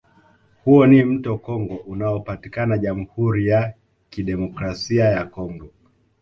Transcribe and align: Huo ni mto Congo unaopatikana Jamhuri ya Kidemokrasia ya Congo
Huo 0.65 0.85
ni 0.87 1.03
mto 1.03 1.37
Congo 1.37 1.75
unaopatikana 1.75 2.77
Jamhuri 2.77 3.47
ya 3.47 3.73
Kidemokrasia 4.09 5.05
ya 5.05 5.25
Congo 5.25 5.69